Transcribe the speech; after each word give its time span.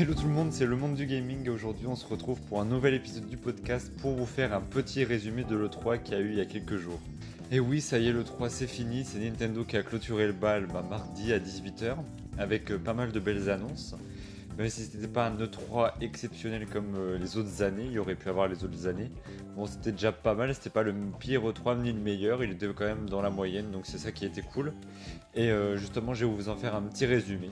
Hello 0.00 0.14
tout 0.14 0.28
le 0.28 0.32
monde, 0.32 0.52
c'est 0.52 0.64
le 0.64 0.76
monde 0.76 0.94
du 0.94 1.06
gaming 1.06 1.44
et 1.44 1.50
aujourd'hui 1.50 1.88
on 1.88 1.96
se 1.96 2.06
retrouve 2.06 2.40
pour 2.42 2.60
un 2.60 2.64
nouvel 2.64 2.94
épisode 2.94 3.26
du 3.26 3.36
podcast 3.36 3.90
pour 4.00 4.12
vous 4.12 4.26
faire 4.26 4.54
un 4.54 4.60
petit 4.60 5.02
résumé 5.02 5.42
de 5.42 5.56
l'E3 5.56 6.00
qui 6.00 6.14
a 6.14 6.20
eu 6.20 6.28
il 6.28 6.36
y 6.36 6.40
a 6.40 6.44
quelques 6.44 6.76
jours. 6.76 7.00
Et 7.50 7.58
oui, 7.58 7.80
ça 7.80 7.98
y 7.98 8.06
est, 8.06 8.12
l'E3 8.12 8.48
c'est 8.48 8.68
fini, 8.68 9.04
c'est 9.04 9.18
Nintendo 9.18 9.64
qui 9.64 9.76
a 9.76 9.82
clôturé 9.82 10.28
le 10.28 10.34
bal 10.34 10.68
bah, 10.72 10.86
mardi 10.88 11.32
à 11.32 11.40
18h 11.40 11.96
avec 12.38 12.70
euh, 12.70 12.78
pas 12.78 12.94
mal 12.94 13.10
de 13.10 13.18
belles 13.18 13.50
annonces. 13.50 13.96
Même 14.56 14.68
si 14.68 14.82
c'était 14.82 15.08
pas 15.08 15.26
un 15.26 15.36
E3 15.36 15.94
exceptionnel 16.00 16.66
comme 16.66 16.94
euh, 16.94 17.18
les 17.18 17.36
autres 17.36 17.64
années, 17.64 17.86
il 17.86 17.92
y 17.92 17.98
aurait 17.98 18.14
pu 18.14 18.28
avoir 18.28 18.46
les 18.46 18.62
autres 18.62 18.86
années. 18.86 19.10
Bon, 19.56 19.66
c'était 19.66 19.90
déjà 19.90 20.12
pas 20.12 20.34
mal, 20.34 20.54
c'était 20.54 20.70
pas 20.70 20.84
le 20.84 20.94
pire 21.18 21.42
E3 21.42 21.82
ni 21.82 21.92
le 21.92 21.98
meilleur, 21.98 22.44
il 22.44 22.52
était 22.52 22.68
quand 22.68 22.84
même 22.84 23.10
dans 23.10 23.20
la 23.20 23.30
moyenne, 23.30 23.72
donc 23.72 23.84
c'est 23.86 23.98
ça 23.98 24.12
qui 24.12 24.24
était 24.24 24.42
cool. 24.42 24.74
Et 25.34 25.50
euh, 25.50 25.76
justement, 25.76 26.14
je 26.14 26.24
vais 26.24 26.32
vous 26.32 26.48
en 26.48 26.54
faire 26.54 26.76
un 26.76 26.82
petit 26.82 27.04
résumé. 27.04 27.50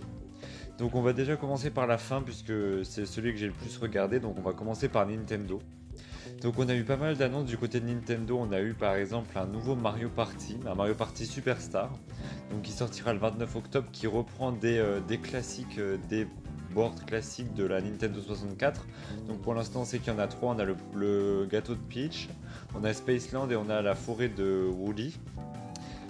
Donc 0.78 0.94
on 0.94 1.00
va 1.00 1.12
déjà 1.12 1.36
commencer 1.36 1.70
par 1.70 1.86
la 1.86 1.96
fin 1.96 2.20
puisque 2.20 2.52
c'est 2.84 3.06
celui 3.06 3.32
que 3.32 3.38
j'ai 3.38 3.46
le 3.46 3.52
plus 3.52 3.78
regardé, 3.78 4.20
donc 4.20 4.36
on 4.38 4.42
va 4.42 4.52
commencer 4.52 4.88
par 4.88 5.06
Nintendo. 5.06 5.60
Donc 6.42 6.58
on 6.58 6.68
a 6.68 6.74
eu 6.74 6.84
pas 6.84 6.98
mal 6.98 7.16
d'annonces 7.16 7.46
du 7.46 7.56
côté 7.56 7.80
de 7.80 7.86
Nintendo, 7.86 8.36
on 8.38 8.52
a 8.52 8.60
eu 8.60 8.74
par 8.74 8.94
exemple 8.96 9.38
un 9.38 9.46
nouveau 9.46 9.74
Mario 9.74 10.10
Party, 10.10 10.58
un 10.66 10.74
Mario 10.74 10.94
Party 10.94 11.24
Superstar, 11.24 11.90
donc 12.50 12.62
qui 12.62 12.72
sortira 12.72 13.14
le 13.14 13.18
29 13.18 13.56
octobre, 13.56 13.88
qui 13.90 14.06
reprend 14.06 14.52
des, 14.52 14.76
euh, 14.78 15.00
classiques, 15.22 15.78
euh, 15.78 15.96
des 16.10 16.26
boards 16.74 17.06
classiques 17.06 17.54
de 17.54 17.64
la 17.64 17.80
Nintendo 17.80 18.20
64. 18.20 18.86
Donc 19.28 19.40
pour 19.40 19.54
l'instant 19.54 19.80
on 19.80 19.84
sait 19.86 19.98
qu'il 19.98 20.12
y 20.12 20.16
en 20.16 20.18
a 20.18 20.26
trois, 20.26 20.54
on 20.54 20.58
a 20.58 20.64
le, 20.64 20.76
le 20.94 21.46
gâteau 21.50 21.74
de 21.74 21.80
Peach, 21.80 22.28
on 22.74 22.84
a 22.84 22.92
Spaceland 22.92 23.48
et 23.48 23.56
on 23.56 23.70
a 23.70 23.80
la 23.80 23.94
forêt 23.94 24.28
de 24.28 24.68
Woody. 24.70 25.18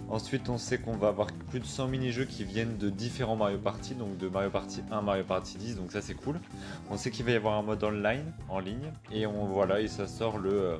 Ensuite, 0.09 0.49
on 0.49 0.57
sait 0.57 0.79
qu'on 0.79 0.97
va 0.97 1.09
avoir 1.09 1.27
plus 1.51 1.59
de 1.59 1.65
100 1.65 1.89
mini-jeux 1.89 2.27
qui 2.27 2.45
viennent 2.45 2.77
de 2.77 2.91
différents 2.91 3.35
Mario 3.35 3.59
Party, 3.59 3.95
donc 3.95 4.17
de 4.19 4.29
Mario 4.29 4.51
Party 4.51 4.83
1, 4.93 5.03
Mario 5.03 5.25
Party 5.25 5.59
10, 5.59 5.77
donc 5.77 5.91
ça 5.91 6.01
c'est 6.01 6.15
cool. 6.15 6.39
On 6.91 6.97
sait 6.97 7.11
qu'il 7.11 7.25
va 7.25 7.33
y 7.33 7.35
avoir 7.35 7.55
un 7.55 7.63
mode 7.63 7.83
online, 7.83 8.33
en 8.49 8.61
ligne, 8.61 8.93
et 9.11 9.27
on 9.27 9.47
voilà, 9.47 9.81
et 9.81 9.89
ça 9.89 10.07
sort 10.07 10.39
le, 10.39 10.53
euh, 10.53 10.77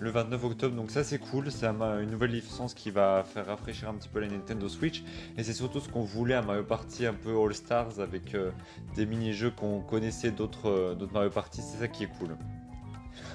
le 0.00 0.10
29 0.10 0.44
octobre, 0.44 0.74
donc 0.74 0.90
ça 0.90 1.04
c'est 1.04 1.18
cool. 1.18 1.52
C'est 1.52 1.66
une 1.66 2.10
nouvelle 2.10 2.32
licence 2.32 2.74
qui 2.74 2.90
va 2.90 3.22
faire 3.22 3.46
rafraîchir 3.46 3.88
un 3.88 3.94
petit 3.94 4.08
peu 4.08 4.18
la 4.18 4.26
Nintendo 4.26 4.68
Switch, 4.68 5.04
et 5.36 5.44
c'est 5.44 5.52
surtout 5.52 5.78
ce 5.78 5.88
qu'on 5.88 6.02
voulait 6.02 6.34
à 6.34 6.42
Mario 6.42 6.64
Party 6.64 7.06
un 7.06 7.14
peu 7.14 7.40
All 7.40 7.54
Stars 7.54 8.00
avec 8.00 8.34
euh, 8.34 8.50
des 8.96 9.06
mini-jeux 9.06 9.52
qu'on 9.52 9.80
connaissait 9.82 10.32
d'autres 10.32 10.68
euh, 10.68 10.94
d'autres 10.96 11.12
Mario 11.12 11.30
Party, 11.30 11.62
c'est 11.62 11.78
ça 11.78 11.86
qui 11.86 12.02
est 12.02 12.18
cool. 12.18 12.36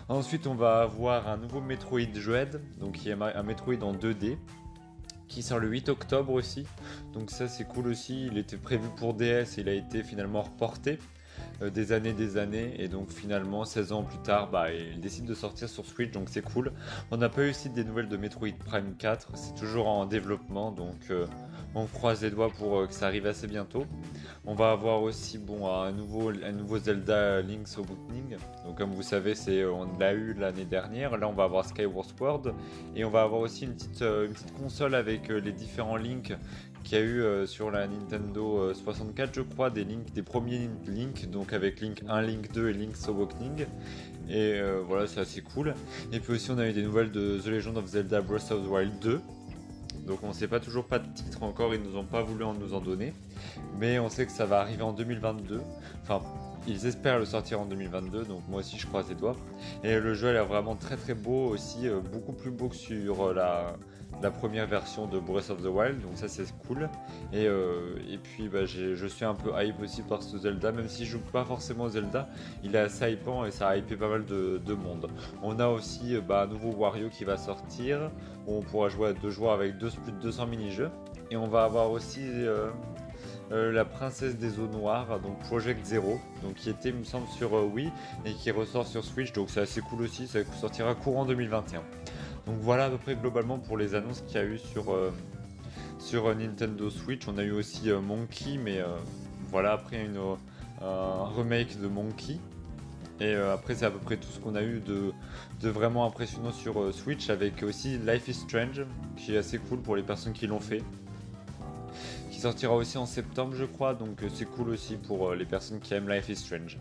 Ensuite, 0.10 0.48
on 0.48 0.56
va 0.56 0.82
avoir 0.82 1.30
un 1.30 1.38
nouveau 1.38 1.62
Metroid 1.62 2.12
Dread, 2.14 2.62
donc 2.82 2.94
qui 2.94 3.10
est 3.10 3.14
un 3.14 3.44
Metroid 3.44 3.82
en 3.84 3.94
2D, 3.94 4.38
qui 5.34 5.42
sort 5.42 5.60
le 5.60 5.68
8 5.68 5.90
octobre 5.90 6.32
aussi. 6.32 6.66
Donc 7.14 7.32
ça 7.32 7.48
c'est 7.48 7.64
cool 7.64 7.88
aussi. 7.88 8.28
Il 8.28 8.38
était 8.38 8.58
prévu 8.58 8.88
pour 8.98 9.14
DS 9.16 9.58
il 9.58 9.68
a 9.68 9.74
été 9.74 10.04
finalement 10.04 10.44
reporté 10.44 11.00
euh, 11.62 11.70
des 11.70 11.92
années 11.92 12.14
des 12.14 12.38
années 12.38 12.76
et 12.80 12.88
donc 12.88 13.10
finalement 13.12 13.66
16 13.66 13.92
ans 13.92 14.04
plus 14.04 14.18
tard 14.20 14.50
bah, 14.50 14.72
il 14.72 15.00
décide 15.00 15.26
de 15.26 15.34
sortir 15.34 15.70
sur 15.70 15.86
Switch 15.86 16.12
donc 16.12 16.30
c'est 16.30 16.42
cool. 16.42 16.72
On 17.12 17.18
n'a 17.18 17.30
pas 17.30 17.44
eu 17.44 17.50
aussi 17.50 17.70
des 17.70 17.84
nouvelles 17.84 18.10
de 18.10 18.18
Metroid 18.18 18.58
Prime 18.66 18.96
4, 18.98 19.30
c'est 19.36 19.56
toujours 19.56 19.88
en 19.88 20.06
développement 20.06 20.72
donc 20.72 20.98
euh, 21.12 21.26
on 21.76 21.86
croise 21.88 22.22
les 22.22 22.30
doigts 22.30 22.50
pour 22.50 22.78
euh, 22.78 22.88
que 22.88 22.94
ça 22.94 23.08
arrive 23.08 23.26
assez 23.26 23.48
bientôt. 23.48 23.86
On 24.46 24.54
va 24.54 24.72
avoir 24.72 25.02
aussi 25.02 25.38
bon, 25.38 25.68
un, 25.68 25.92
nouveau, 25.92 26.32
Zelda 26.78 27.42
Link's 27.42 27.78
Awakening. 27.78 28.38
Donc 28.66 28.78
comme 28.78 28.92
vous 28.92 29.02
savez, 29.02 29.34
c'est, 29.34 29.66
on 29.66 29.98
l'a 29.98 30.14
eu 30.14 30.34
l'année 30.34 30.66
dernière. 30.66 31.18
Là, 31.18 31.28
on 31.28 31.34
va 31.34 31.46
avoir 31.46 31.66
Skyward 31.66 32.08
Sword. 32.16 32.54
Et 32.96 33.04
on 33.06 33.10
va 33.10 33.24
avoir 33.24 33.42
aussi 33.42 33.64
une 33.64 33.74
petite, 33.74 34.02
une 34.02 34.34
petite 34.34 34.54
console 34.54 34.94
avec 34.94 35.30
les 35.30 35.52
différents 35.52 35.98
links 35.98 36.34
qu'il 36.84 36.98
y 36.98 37.02
a 37.02 37.04
eu 37.04 37.48
sur 37.48 37.72
la 37.72 37.88
Nintendo 37.88 38.74
64, 38.74 39.34
je 39.34 39.42
crois, 39.42 39.70
des 39.70 39.86
des 39.86 40.22
premiers 40.22 40.70
links, 40.88 41.30
donc 41.30 41.54
avec 41.54 41.82
Link 41.82 42.04
1, 42.08 42.22
Link 42.22 42.52
2 42.52 42.70
et 42.70 42.74
Link's 42.74 43.08
Awakening. 43.08 43.66
Et 44.30 44.60
voilà, 44.88 45.08
c'est 45.08 45.20
assez 45.20 45.42
cool. 45.42 45.74
Et 46.12 46.20
puis 46.20 46.34
aussi, 46.34 46.52
on 46.52 46.58
a 46.58 46.68
eu 46.68 46.74
des 46.74 46.84
nouvelles 46.84 47.12
de 47.12 47.40
The 47.40 47.48
Legend 47.48 47.78
of 47.78 47.86
Zelda 47.88 48.22
Breath 48.22 48.52
of 48.52 48.66
the 48.66 48.70
Wild 48.70 49.00
2. 49.00 49.22
Donc 50.06 50.20
on 50.24 50.34
sait 50.34 50.48
pas 50.48 50.60
toujours 50.60 50.86
pas 50.86 51.00
de 51.00 51.08
titre 51.14 51.44
encore, 51.44 51.74
ils 51.74 51.82
nous 51.82 51.98
ont 51.98 52.04
pas 52.04 52.22
voulu 52.22 52.44
en 52.44 52.54
nous 52.54 52.74
en 52.74 52.82
donner. 52.82 53.14
Mais 53.80 54.00
on 54.00 54.10
sait 54.10 54.26
que 54.26 54.32
ça 54.32 54.46
va 54.46 54.60
arriver 54.60 54.84
en 54.84 54.92
2022. 54.92 55.62
Enfin, 56.02 56.22
ils 56.68 56.86
espèrent 56.86 57.20
le 57.20 57.26
sortir 57.26 57.62
en 57.62 57.66
2022, 57.66 58.26
donc 58.26 58.42
moi 58.50 58.60
aussi 58.60 58.78
je 58.78 58.86
croise 58.86 59.08
les 59.10 59.16
doigts. 59.16 59.36
Et 59.84 60.00
le 60.00 60.14
jeu 60.14 60.30
a 60.30 60.34
l'air 60.34 60.46
vraiment 60.46 60.76
très 60.76 60.98
très 60.98 61.14
beau 61.14 61.48
aussi, 61.48 61.88
euh, 61.88 62.00
beaucoup 62.00 62.34
plus 62.34 62.52
beau 62.52 62.70
que 62.70 62.76
sur 62.76 63.28
euh, 63.30 63.34
la, 63.34 63.76
la 64.22 64.32
première 64.32 64.68
version 64.68 65.08
de 65.08 65.20
Breath 65.20 65.50
of 65.50 65.62
the 65.62 65.68
Wild, 65.68 66.02
donc 66.02 66.12
ça 66.16 66.28
c'est 66.28 66.46
cool. 66.68 66.90
Et, 67.32 67.48
euh, 67.48 67.98
et 68.10 68.18
puis 68.18 68.48
bah, 68.48 68.66
je 68.66 69.06
suis 69.08 69.26
un 69.26 69.34
peu 69.34 69.52
hype 69.62 69.82
aussi 69.82 70.02
par 70.02 70.24
ce 70.24 70.38
Zelda, 70.38 70.72
même 70.72 70.88
si 70.88 71.06
je 71.06 71.12
joue 71.12 71.20
pas 71.20 71.44
forcément 71.44 71.90
Zelda, 71.90 72.30
il 72.64 72.76
est 72.76 72.80
assez 72.80 73.12
hypant 73.12 73.46
et 73.46 73.52
ça 73.52 73.70
a 73.70 73.78
hypé 73.78 73.96
pas 73.96 74.10
mal 74.10 74.26
de, 74.26 74.74
monde. 74.74 75.10
On 75.42 75.60
a 75.60 75.68
aussi 75.68 76.18
bah, 76.28 76.44
un 76.44 76.48
nouveau 76.48 76.72
Wario 76.72 77.10
qui 77.10 77.24
va 77.26 77.38
sortir, 77.38 78.12
où 78.48 78.58
on 78.58 78.62
pourra 78.62 78.90
jouer 78.90 79.10
à 79.10 79.14
deux 79.14 79.30
joueurs 79.30 79.54
avec 79.54 79.78
deux, 79.78 79.90
plus 79.90 80.12
de 80.12 80.20
200 80.20 80.48
mini-jeux. 80.48 80.90
Et 81.32 81.38
on 81.38 81.48
va 81.48 81.64
avoir 81.64 81.92
aussi 81.92 82.22
euh, 82.24 82.70
euh, 83.52 83.72
la 83.72 83.86
princesse 83.86 84.38
des 84.38 84.60
eaux 84.60 84.68
noires, 84.68 85.20
donc 85.20 85.38
Project 85.40 85.86
Zero, 85.86 86.20
donc 86.42 86.56
qui 86.56 86.70
était, 86.70 86.90
il 86.90 86.96
me 86.96 87.04
semble, 87.04 87.28
sur 87.28 87.54
Wii 87.54 87.92
et 88.26 88.34
qui 88.34 88.52
ressort 88.52 88.88
sur 88.88 89.04
Switch, 89.04 89.32
donc 89.34 89.50
c'est 89.50 89.62
assez 89.62 89.82
cool 89.82 90.04
aussi, 90.04 90.28
ça 90.28 90.40
sortira 90.60 90.96
courant 90.96 91.26
2021. 91.26 91.82
Donc 92.46 92.58
voilà 92.60 92.86
à 92.86 92.90
peu 92.90 92.98
près 92.98 93.16
globalement 93.16 93.58
pour 93.58 93.78
les 93.78 93.96
annonces 93.96 94.22
qu'il 94.22 94.36
y 94.36 94.40
a 94.40 94.46
eu 94.46 94.58
sur, 94.58 94.94
euh, 94.94 95.12
sur 96.00 96.28
euh, 96.28 96.34
Nintendo 96.34 96.90
Switch. 96.90 97.28
On 97.28 97.38
a 97.38 97.44
eu 97.44 97.52
aussi 97.52 97.90
euh, 97.90 98.02
Monkey, 98.02 98.58
mais 98.58 98.82
voilà, 99.50 99.74
après 99.74 100.04
une, 100.04 100.20
un 100.82 101.26
remake 101.36 101.80
de 101.80 101.88
Monkey. 101.88 102.38
Et 103.20 103.36
après, 103.36 103.76
c'est 103.76 103.86
à 103.86 103.92
peu 103.92 104.00
près 104.00 104.18
tout 104.18 104.28
ce 104.28 104.40
qu'on 104.40 104.56
a 104.56 104.64
eu 104.64 104.80
de, 104.80 105.14
de 105.62 105.70
vraiment 105.70 106.06
impressionnant 106.06 106.52
sur 106.52 106.94
Switch, 106.94 107.30
avec 107.30 107.64
aussi 107.64 107.98
Life 108.00 108.28
is 108.28 108.34
Strange, 108.34 108.86
qui 109.16 109.36
est 109.36 109.38
assez 109.38 109.60
cool 109.60 109.80
pour 109.80 109.96
les 109.96 110.04
personnes 110.04 110.34
qui 110.34 110.48
l'ont 110.48 110.60
fait. 110.60 110.82
Qui 112.32 112.40
sortira 112.40 112.74
aussi 112.74 112.98
en 112.98 113.06
septembre, 113.06 113.54
je 113.56 113.66
crois, 113.66 113.94
donc 113.94 114.20
c'est 114.34 114.46
cool 114.46 114.70
aussi 114.70 114.96
pour 114.96 115.36
les 115.36 115.46
personnes 115.46 115.80
qui 115.80 115.94
aiment 115.94 116.10
Life 116.10 116.28
is 116.28 116.36
Strange. 116.36 116.80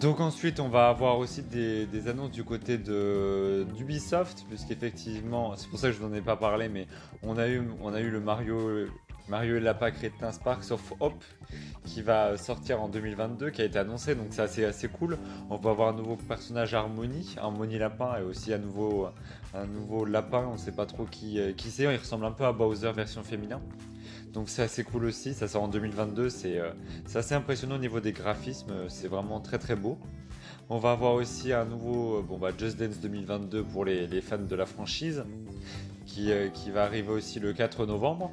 Donc 0.00 0.20
ensuite, 0.20 0.60
on 0.60 0.68
va 0.68 0.88
avoir 0.88 1.18
aussi 1.18 1.42
des, 1.42 2.08
annonces 2.08 2.30
du 2.30 2.44
côté 2.44 2.78
de 2.78 3.66
d'Ubisoft, 3.76 4.44
puisqu'effectivement, 4.48 5.56
c'est 5.56 5.68
pour 5.68 5.78
ça 5.78 5.88
que 5.88 5.94
je 5.94 6.02
n'en 6.02 6.12
ai 6.12 6.20
pas 6.20 6.36
parlé, 6.36 6.68
mais 6.68 6.86
on 7.22 7.36
a 7.36 7.48
eu, 7.48 7.62
on 7.82 7.92
a 7.92 8.00
eu 8.00 8.10
le 8.10 8.20
Mario, 8.20 8.86
Mario 9.28 9.56
et 9.56 9.60
Lapin 9.60 9.90
Crétin 9.90 10.32
Sparks 10.32 10.70
of 10.70 10.94
Hope 11.00 11.24
qui 11.84 12.02
va 12.02 12.36
sortir 12.36 12.80
en 12.82 12.88
2022, 12.88 13.50
qui 13.50 13.62
a 13.62 13.64
été 13.64 13.78
annoncé, 13.78 14.14
donc 14.14 14.28
c'est 14.30 14.64
assez, 14.64 14.88
cool. 14.88 15.18
On 15.50 15.56
va 15.56 15.70
avoir 15.70 15.88
un 15.88 15.96
nouveau 15.96 16.16
personnage 16.16 16.74
Harmony, 16.74 17.36
Harmony 17.38 17.78
Lapin, 17.78 18.16
et 18.18 18.22
aussi 18.22 18.52
un 18.52 18.58
nouveau, 18.58 19.10
lapin, 20.04 20.46
on 20.48 20.52
ne 20.52 20.58
sait 20.58 20.72
pas 20.72 20.86
trop 20.86 21.04
qui, 21.04 21.40
c'est, 21.58 21.84
il 21.84 21.96
ressemble 21.96 22.26
un 22.26 22.32
peu 22.32 22.44
à 22.44 22.52
Bowser 22.52 22.92
version 22.92 23.22
féminin. 23.22 23.60
Donc 24.32 24.48
c'est 24.48 24.62
assez 24.62 24.84
cool 24.84 25.06
aussi, 25.06 25.34
ça 25.34 25.48
sort 25.48 25.62
en 25.62 25.68
2022, 25.68 26.28
euh, 26.44 26.72
c'est 27.06 27.18
assez 27.18 27.34
impressionnant 27.34 27.76
au 27.76 27.78
niveau 27.78 28.00
des 28.00 28.12
graphismes, 28.12 28.88
c'est 28.88 29.08
vraiment 29.08 29.40
très 29.40 29.58
très 29.58 29.74
beau. 29.74 29.98
On 30.70 30.78
va 30.78 30.92
avoir 30.92 31.14
aussi 31.14 31.52
un 31.54 31.64
nouveau 31.64 32.18
euh, 32.18 32.22
bon, 32.22 32.36
bah, 32.36 32.50
Just 32.56 32.78
Dance 32.78 33.00
2022 33.00 33.64
pour 33.64 33.86
les, 33.86 34.20
fans 34.20 34.36
de 34.36 34.54
la 34.54 34.66
franchise, 34.66 35.24
qui, 36.04 36.30
euh, 36.30 36.48
qui, 36.50 36.70
va 36.70 36.84
arriver 36.84 37.10
aussi 37.10 37.40
le 37.40 37.54
4 37.54 37.86
novembre. 37.86 38.30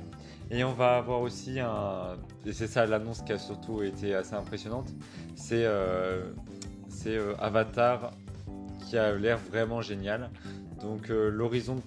Et 0.52 0.64
on 0.64 0.74
va 0.74 0.98
avoir 0.98 1.22
aussi 1.22 1.60
un... 1.60 2.18
Et 2.46 2.54
c'est 2.54 2.68
ça 2.68 2.86
l'annonce 2.86 3.22
qui 3.22 3.34
a 3.34 3.38
surtout 3.38 3.82
été 3.82 4.14
assez 4.14 4.36
impressionnante, 4.36 4.90
c'est 5.36 5.66
Avatar 7.40 8.12
qui 8.88 8.98
a 8.98 9.14
l'air 9.16 9.38
vraiment 9.38 9.82
génial. 9.82 10.30
Donc 10.82 11.10
l'horizon 11.10 11.76
de 11.76 11.82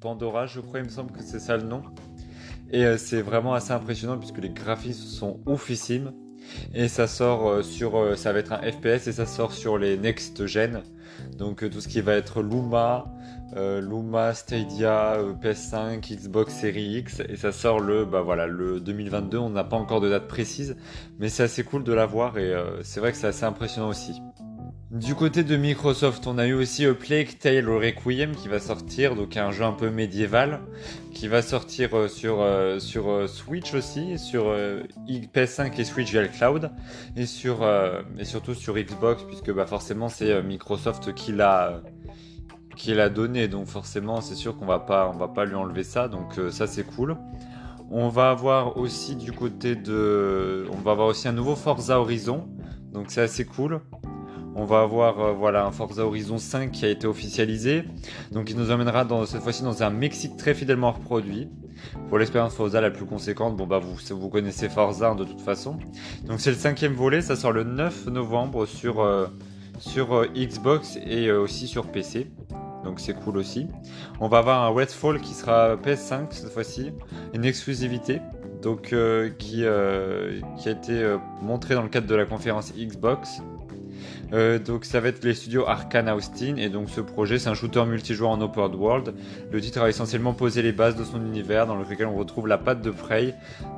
Pandora, 0.00 0.46
je 0.46 0.60
crois, 0.60 0.78
il 0.80 0.86
me 0.86 0.90
semble 0.90 1.12
que 1.12 1.22
c'est 1.22 1.40
ça 1.40 1.56
le 1.56 1.64
nom. 1.64 1.82
Et 2.72 2.84
euh, 2.84 2.96
c'est 2.96 3.20
vraiment 3.20 3.54
assez 3.54 3.72
impressionnant 3.72 4.16
puisque 4.16 4.38
les 4.38 4.50
graphismes 4.50 5.06
sont 5.06 5.40
oufissimes. 5.46 6.12
Et 6.74 6.88
ça 6.88 7.06
sort 7.06 7.48
euh, 7.48 7.62
sur, 7.62 7.96
euh, 7.96 8.16
ça 8.16 8.32
va 8.32 8.38
être 8.38 8.52
un 8.52 8.58
FPS 8.58 9.06
et 9.06 9.12
ça 9.12 9.26
sort 9.26 9.52
sur 9.52 9.78
les 9.78 9.96
next 9.96 10.46
gen. 10.46 10.82
Donc 11.36 11.68
tout 11.68 11.80
ce 11.80 11.88
qui 11.88 12.00
va 12.00 12.14
être 12.14 12.42
Luma, 12.42 13.04
Luma, 13.54 14.32
Stadia, 14.32 15.18
PS5, 15.42 16.00
Xbox 16.00 16.54
Series 16.54 16.98
X 16.98 17.20
et 17.28 17.36
ça 17.36 17.52
sort 17.52 17.80
le, 17.80 18.06
bah 18.06 18.22
voilà, 18.22 18.46
le 18.46 18.80
2022. 18.80 19.36
On 19.36 19.50
n'a 19.50 19.64
pas 19.64 19.76
encore 19.76 20.00
de 20.00 20.08
date 20.08 20.28
précise, 20.28 20.76
mais 21.18 21.28
c'est 21.28 21.42
assez 21.42 21.62
cool 21.62 21.84
de 21.84 21.92
l'avoir 21.92 22.38
et 22.38 22.54
c'est 22.82 23.00
vrai 23.00 23.12
que 23.12 23.18
c'est 23.18 23.26
assez 23.26 23.44
impressionnant 23.44 23.88
aussi. 23.88 24.22
Du 24.90 25.14
côté 25.14 25.44
de 25.44 25.56
Microsoft, 25.56 26.26
on 26.26 26.36
a 26.36 26.48
eu 26.48 26.52
aussi 26.52 26.84
A 26.84 26.92
Plague 26.94 27.38
Tale 27.38 27.68
Requiem 27.68 28.34
qui 28.34 28.48
va 28.48 28.58
sortir, 28.58 29.14
donc 29.14 29.36
un 29.36 29.52
jeu 29.52 29.62
un 29.62 29.70
peu 29.70 29.88
médiéval, 29.88 30.62
qui 31.14 31.28
va 31.28 31.42
sortir 31.42 31.94
euh, 31.94 32.08
sur, 32.08 32.40
euh, 32.40 32.78
euh, 32.96 33.26
Switch 33.28 33.72
aussi, 33.72 34.18
sur 34.18 34.52
PS5 35.06 35.80
et 35.80 35.84
Switch 35.84 36.10
via 36.10 36.26
cloud, 36.26 36.72
et, 37.14 37.26
sur, 37.26 37.64
surtout 38.24 38.54
sur 38.54 38.74
Xbox, 38.74 39.22
puisque 39.22 39.52
bah, 39.52 39.64
forcément 39.64 40.08
c'est 40.08 40.42
Microsoft 40.42 41.14
qui 41.14 41.30
l'a 41.30 41.80
qui 42.74 42.92
l'a 42.92 43.10
donné, 43.10 43.46
donc 43.46 43.66
forcément 43.66 44.20
c'est 44.20 44.34
sûr 44.34 44.56
qu'on 44.56 44.66
va 44.66 44.80
pas 44.80 45.08
on 45.14 45.16
va 45.16 45.28
pas 45.28 45.44
lui 45.44 45.54
enlever 45.54 45.84
ça, 45.84 46.08
donc 46.08 46.34
ça 46.50 46.66
c'est 46.66 46.84
cool. 46.84 47.16
On 47.92 48.08
va 48.08 48.30
avoir 48.30 48.76
aussi 48.76 49.14
du 49.14 49.30
côté 49.30 49.76
de, 49.76 50.66
on 50.72 50.78
va 50.78 50.92
avoir 50.92 51.06
aussi 51.06 51.28
un 51.28 51.32
nouveau 51.32 51.54
Forza 51.54 52.00
Horizon 52.00 52.48
donc 52.92 53.06
c'est 53.08 53.20
assez 53.20 53.44
cool. 53.44 53.80
On 54.60 54.66
va 54.66 54.82
avoir 54.82 55.18
euh, 55.20 55.32
voilà, 55.32 55.64
un 55.64 55.70
Forza 55.70 56.04
Horizon 56.04 56.36
5 56.36 56.70
qui 56.70 56.84
a 56.84 56.90
été 56.90 57.06
officialisé. 57.06 57.84
Donc 58.30 58.50
il 58.50 58.58
nous 58.58 58.70
emmènera 58.70 59.06
cette 59.24 59.40
fois-ci 59.40 59.62
dans 59.62 59.82
un 59.82 59.88
Mexique 59.88 60.36
très 60.36 60.52
fidèlement 60.52 60.92
reproduit. 60.92 61.48
Pour 62.10 62.18
l'expérience 62.18 62.52
Forza 62.52 62.78
la 62.78 62.90
plus 62.90 63.06
conséquente, 63.06 63.56
bon 63.56 63.66
bah 63.66 63.80
vous, 63.80 64.28
connaissez 64.28 64.68
Forza 64.68 65.12
hein, 65.12 65.14
de 65.14 65.24
toute 65.24 65.40
façon. 65.40 65.78
Donc 66.26 66.40
c'est 66.40 66.50
le 66.50 66.58
cinquième 66.58 66.92
volet, 66.92 67.22
ça 67.22 67.36
sort 67.36 67.52
le 67.52 67.64
9 67.64 68.08
novembre 68.08 68.66
sur, 68.66 69.00
euh, 69.00 69.28
euh, 69.96 70.26
Xbox 70.36 70.98
et 71.06 71.32
aussi 71.32 71.66
sur 71.66 71.86
PC. 71.86 72.30
Donc 72.84 73.00
c'est 73.00 73.14
cool 73.14 73.38
aussi. 73.38 73.66
On 74.20 74.28
va 74.28 74.38
avoir 74.38 74.62
un 74.62 74.68
Redfall 74.68 75.22
qui 75.22 75.32
sera 75.32 75.76
PS5 75.76 76.26
cette 76.32 76.52
fois-ci, 76.52 76.92
une 77.32 77.46
exclusivité 77.46 78.20
donc 78.62 78.94
qui, 79.38 79.64
qui 79.64 79.64
a 79.66 80.70
été 80.70 81.16
montré 81.42 81.74
dans 81.74 81.82
le 81.82 81.88
cadre 81.88 82.06
de 82.06 82.14
la 82.14 82.26
conférence 82.26 82.72
Xbox. 82.74 83.40
Euh, 84.32 84.58
donc 84.58 84.84
ça 84.84 85.00
va 85.00 85.08
être 85.08 85.24
les 85.24 85.34
studios 85.34 85.66
Arkane 85.66 86.08
Austin. 86.08 86.56
Et 86.56 86.68
donc 86.68 86.90
ce 86.90 87.00
projet 87.00 87.38
c'est 87.38 87.48
un 87.48 87.54
shooter 87.54 87.84
multijoueur 87.84 88.30
en 88.30 88.40
open 88.40 88.74
world. 88.74 89.14
Le 89.50 89.60
titre 89.60 89.80
a 89.80 89.88
essentiellement 89.88 90.34
posé 90.34 90.62
les 90.62 90.72
bases 90.72 90.96
de 90.96 91.04
son 91.04 91.24
univers 91.24 91.66
dans 91.66 91.76
lequel 91.76 92.06
on 92.06 92.16
retrouve 92.16 92.46
la 92.46 92.58
patte 92.58 92.82
de 92.82 92.90
Prey 92.90 93.34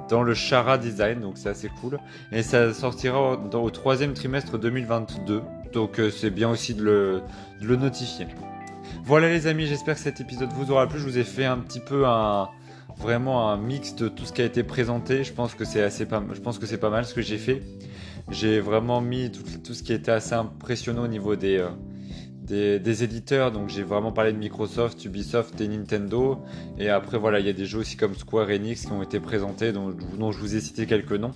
dans 0.09 0.23
le 0.23 0.35
Chara 0.35 0.79
design. 0.79 1.21
Donc 1.21 1.39
c'est 1.39 1.49
assez 1.49 1.71
cool. 1.81 1.99
Et 2.33 2.43
ça 2.43 2.73
sortira 2.75 3.33
au, 3.33 3.71
troisième 3.71 4.15
trimestre 4.15 4.59
2022 4.59 5.43
donc 5.73 5.99
euh, 5.99 6.11
c'est 6.11 6.31
bien 6.31 6.51
aussi 6.51 6.75
de 6.75 6.83
le, 6.83 7.23
de 7.61 7.67
le 7.67 7.77
notifier. 7.77 8.27
Voilà 9.05 9.31
les 9.31 9.47
amis 9.47 9.67
j'espère 9.67 9.95
que 9.95 10.01
cet 10.01 10.21
épisode 10.21 10.51
vous 10.53 10.71
aura 10.71 10.87
plu. 10.87 10.99
Je 10.99 11.05
vous 11.05 11.19
ai 11.19 11.25
fait 11.25 11.47
un 11.47 11.59
petit 11.59 11.81
peu 11.81 12.07
un 12.07 12.51
vraiment 13.03 13.51
un 13.51 13.57
mix 13.57 13.95
de 13.97 14.09
tout 14.09 14.25
ce 14.25 14.33
qui 14.33 14.43
a 14.43 14.45
été 14.45 14.63
présenté 14.63 15.25
je 15.25 15.33
pense 15.33 15.55
que 15.55 15.65
c'est 15.65 15.83
assez 15.83 16.07
pas 16.07 16.23
je 16.33 16.41
pense 16.41 16.59
que 16.59 16.67
c'est 16.67 16.79
pas 16.79 16.91
mal 16.91 17.05
ce 17.05 17.15
que 17.15 17.23
j'ai 17.23 17.39
fait 17.39 17.63
j'ai 18.31 18.61
vraiment 18.61 19.01
mis 19.01 19.31
tout, 19.31 19.75
ce 19.75 19.83
qui 19.83 19.93
était 19.93 20.13
assez 20.13 20.35
impressionnant 20.35 21.05
au 21.05 21.09
niveau 21.09 21.35
euh, 21.35 21.71
des, 22.43 22.79
des, 22.79 23.05
éditeurs. 23.05 23.53
Donc 23.53 23.69
j'ai 23.69 23.83
vraiment 23.83 24.13
parlé 24.13 24.33
de 24.33 24.39
Microsoft, 24.39 25.05
Ubisoft 25.05 25.61
et 25.61 25.69
Nintendo. 25.69 26.39
Et 26.79 26.89
après, 26.89 27.19
voilà, 27.19 27.41
il 27.41 27.47
y 27.47 27.51
a 27.51 27.53
des 27.53 27.67
jeux 27.67 27.81
aussi 27.81 27.97
comme 27.97 28.15
Square 28.15 28.49
Enix 28.49 28.87
qui 28.87 28.93
ont 28.93 29.03
été 29.03 29.21
présentés, 29.21 29.73
dont, 29.73 29.93
je 30.33 30.39
vous 30.39 30.57
ai 30.57 30.61
cité 30.61 30.87
quelques 30.87 31.13
noms. 31.13 31.35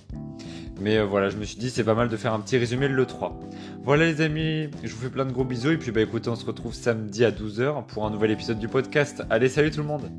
Mais 0.79 0.97
euh, 0.97 1.05
voilà, 1.05 1.29
je 1.29 1.37
me 1.37 1.43
suis 1.43 1.57
dit 1.57 1.69
c'est 1.69 1.83
pas 1.83 1.95
mal 1.95 2.07
de 2.07 2.17
faire 2.17 2.33
un 2.33 2.39
petit 2.39 2.57
résumé 2.57 2.87
de 2.87 2.93
l'E3. 2.93 3.33
Voilà 3.83 4.05
les 4.05 4.21
amis, 4.21 4.69
je 4.83 4.93
vous 4.93 5.01
fais 5.01 5.09
plein 5.09 5.25
de 5.25 5.31
gros 5.31 5.43
bisous 5.43 5.71
et 5.71 5.77
puis 5.77 5.91
bah 5.91 6.01
écoutez, 6.01 6.29
on 6.29 6.35
se 6.35 6.45
retrouve 6.45 6.73
samedi 6.73 7.25
à 7.25 7.31
12h 7.31 7.85
pour 7.87 8.05
un 8.05 8.11
nouvel 8.11 8.31
épisode 8.31 8.59
du 8.59 8.67
podcast. 8.67 9.23
Allez, 9.29 9.49
salut 9.49 9.71
tout 9.71 9.81
le 9.81 9.87
monde 9.87 10.11